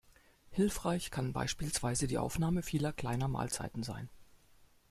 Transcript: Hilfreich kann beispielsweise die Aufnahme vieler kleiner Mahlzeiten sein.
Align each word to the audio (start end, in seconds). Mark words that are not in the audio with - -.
Hilfreich 0.49 1.11
kann 1.11 1.31
beispielsweise 1.31 2.07
die 2.07 2.17
Aufnahme 2.17 2.63
vieler 2.63 2.91
kleiner 2.91 3.27
Mahlzeiten 3.27 3.83
sein. 3.83 4.09